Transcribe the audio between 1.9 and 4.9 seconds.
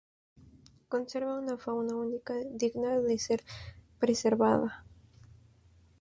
única digna de ser preservada.